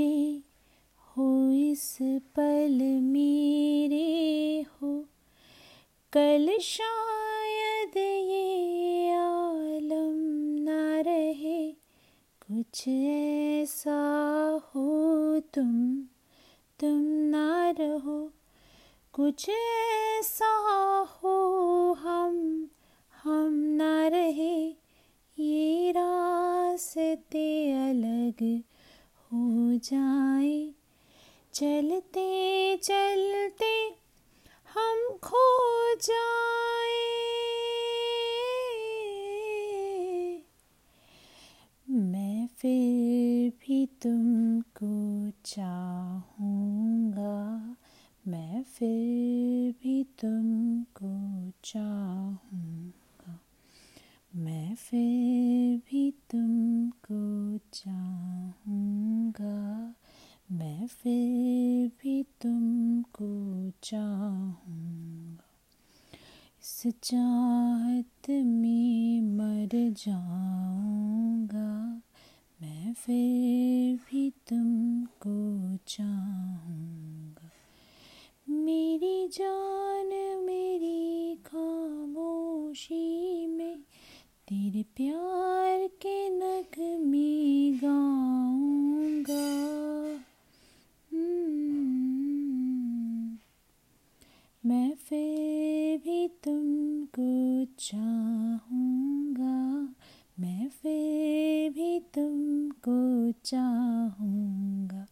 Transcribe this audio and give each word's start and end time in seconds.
मेरे 0.00 0.42
हो, 1.00 1.52
इस 1.52 1.98
पल 2.36 2.78
मेरे 3.02 4.66
हो। 4.72 5.04
कल 6.12 6.58
शायद 6.60 7.96
ये 7.96 9.10
आलम 9.10 10.18
ना 10.64 11.00
रहे, 11.00 11.72
कुछ 12.46 12.88
ऐसा 12.88 13.98
हो 14.74 15.40
तुम 15.54 16.02
तुम 16.80 17.02
ना 17.30 17.70
रहो। 17.80 18.32
कुछ 19.12 19.48
ऐसा 19.48 20.54
हो 21.22 21.36
हम 21.92 22.68
हम 23.24 23.52
ना 23.54 24.08
रहे, 24.08 24.66
ये 25.38 25.90
रास्ते 25.90 27.72
अलग 27.90 28.62
हो 29.32 29.76
जाए। 29.76 30.74
चलते 31.54 32.76
चलते 32.76 33.74
हम 34.74 35.18
खो 35.22 35.44
जाए। 35.94 37.22
मैं 41.90 42.46
फिर 42.46 43.50
भी 43.50 43.86
तुमको 43.86 44.94
चाहूँगा। 45.44 47.36
मैं 48.28 48.62
फिर 48.62 49.72
भी 49.82 50.04
तुमको 50.04 51.12
चाहूँगा। 51.64 53.40
मैं 54.36 54.74
फिर 54.74 55.78
भी 55.78 56.10
तुमको 56.10 57.20
चाहूँगा 57.72 59.56
मैं 60.52 60.86
फिर 60.86 61.75
भी 61.88 62.22
तुमको 62.22 63.70
चाहूँगा। 63.82 65.44
इस 66.62 66.82
चाहत 67.02 68.30
में 68.30 69.20
मर 69.20 69.68
जाऊँगा। 69.74 72.02
मैं 72.62 72.92
फिर 72.92 73.96
भी 73.96 74.30
तुमको 74.30 75.76
चाहूँगा। 75.76 77.50
मेरी 78.48 79.28
जान 79.28 80.44
मेरी 80.44 81.36
खामोशी 81.36 83.46
में 83.46 83.78
तेरे 84.48 84.82
प्यार 84.82 85.86
के 85.86 86.30
नगमे 86.30 87.72
गाऊँगा 87.72 89.56
हम्म, 91.12 93.38
मैं 94.66 94.94
फिर 94.94 95.98
भी 95.98 96.28
तुमको 96.28 97.65
चाहूँगा, 97.78 99.56
मैं 100.40 100.68
फिर 100.68 101.70
भी 101.70 102.00
तुमको 102.00 103.32
चाहूँगा। 103.44 105.06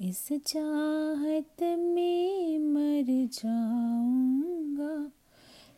इस 0.00 0.28
चाहत 0.46 1.62
में 1.62 2.58
मर 2.58 3.28
जाऊँगा, 3.32 5.12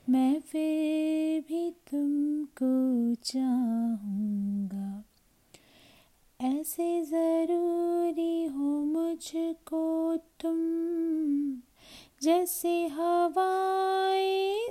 मैं 0.09 0.41
फिर 0.41 1.41
भी 1.41 1.71
तुमको 1.71 3.15
चाहूँगा। 3.15 5.05
ऐसे 6.41 7.03
ज़रूरी 7.03 8.45
हो 8.45 8.85
मुझको 8.85 10.17
तुम, 10.17 10.59
जैसे 12.23 12.87
हवाएँ 12.87 14.68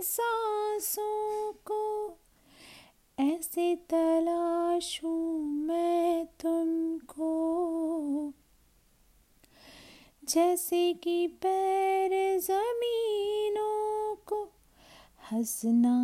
ऐसे 3.20 3.76
तलाशूं 3.76 5.40
मैं 5.40 6.26
तुमको। 6.26 7.32
जैसे 10.30 10.94
कि 10.94 11.28
पैर 11.28 12.40
जमीनों 12.40 14.16
को 14.16 14.50
हंसना 15.32 15.96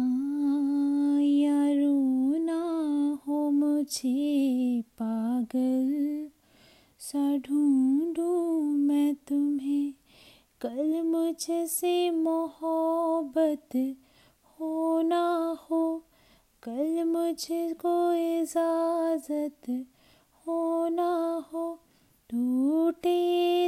या 1.22 1.72
रोना 1.72 2.62
हो 3.28 3.52
मुझे 3.52 4.82
पागल 4.82 6.28
सा 7.00 7.38
ढूंढूं 7.38 8.62
मैं 8.62 9.16
तुम्हें। 9.16 9.94
कल 10.62 11.02
मुझसे 11.02 12.12
मोहब्बत 12.12 13.96
हो 14.44 15.02
ना 15.02 15.58
हो 15.70 16.04
कल 16.64 17.04
मुझको 17.04 17.94
इजाज़त 18.14 19.70
हो 20.46 20.88
ना 20.90 21.12
हो, 21.54 21.64
टूटे 22.30 23.18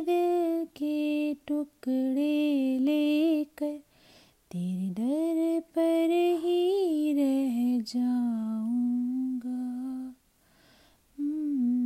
दिल 0.01 0.65
के 0.77 1.33
टुकड़े 1.47 2.77
लेकर 2.79 3.77
तेरे 4.51 4.89
दर 4.99 5.59
पर 5.75 6.13
ही 6.43 7.13
रह 7.13 7.57
जाऊँगा 7.93 9.63
हम्म। 11.17 11.83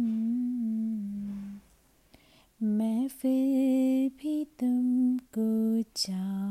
मैं 2.78 3.08
फिर 3.08 4.10
भी 4.20 4.44
तुमको 4.60 5.50
चाहूँगा 5.96 6.49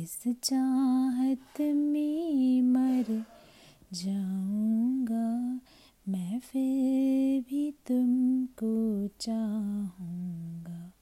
इस 0.00 0.22
चाहत 0.42 1.60
में 1.60 2.62
मर 2.62 3.24
जाऊँगा। 3.92 5.60
मैं 6.08 6.40
फिर 6.40 7.40
भी 7.40 7.74
तुमको 7.86 9.08
चाहूँगा। 9.20 10.92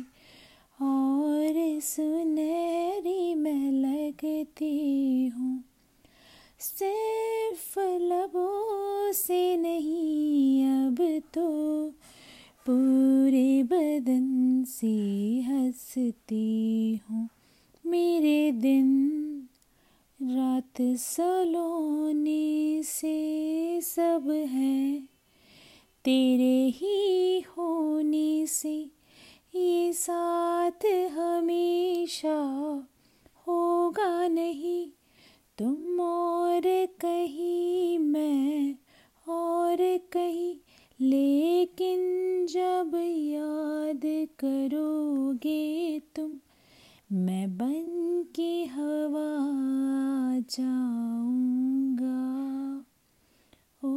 और 0.83 1.81
सुनहरी 1.81 3.35
मैं 3.35 3.73
लगती 3.73 5.27
हूँ। 5.27 5.65
सिर्फ़ 6.59 7.79
लबों 7.81 9.12
से 9.12 9.56
नहीं, 9.56 10.67
अब 10.67 11.23
तो 11.35 11.54
पूरे 12.69 13.63
बदन 13.63 14.65
से 14.69 15.41
हंसती 15.41 17.01
हूँ। 17.11 17.29
मेरे 17.87 18.53
दिन 18.53 19.49
रात 20.23 20.81
सलोने 20.81 22.83
से 22.83 23.81
सब 23.81 24.31
है। 24.31 25.01
तेरे 26.05 26.69
ही 26.69 27.41
होने 27.41 28.47
से 28.47 28.91
ये 29.55 29.93
साथ 29.93 31.11
हमेशा 31.13 32.41
होगा 33.47 34.29
नहीं। 34.29 34.89
तुम 35.59 36.01
और 36.01 36.89
कहीं 37.01 37.44
करोगे 44.39 46.01
तुम? 46.01 46.33
मैं 47.13 47.57
बन 47.57 48.25
के 48.35 48.65
हवा 48.65 49.49
जाऊँगा। 50.39 52.85
ओ, 53.85 53.91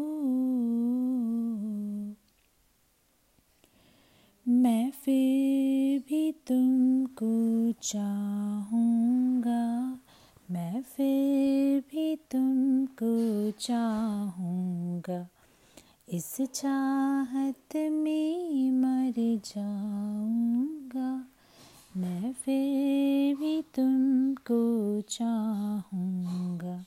मैं 4.48 4.92
फिर 4.92 6.00
भी 6.00 6.32
तुमको 6.32 7.72
चाहूँगा। 7.72 10.00
मैं 10.52 10.82
फिर 10.82 11.82
भी 11.82 12.16
तुमको 12.16 13.52
चाहूँगा। 13.52 15.28
इस 16.14 16.42
चाहत 16.42 17.76
में 17.76 18.72
मर 18.72 19.42
जाऊँगा 19.46 20.07
मैं 21.98 22.34
फिर 22.34 23.36
भी 23.36 23.62
तुमको 23.62 25.02
चाहूँगा। 25.02 26.86